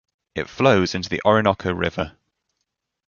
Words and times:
It 0.33 0.49
flows 0.49 0.95
into 0.95 1.09
the 1.09 1.21
Orinoco 1.23 1.71
River. 1.75 2.17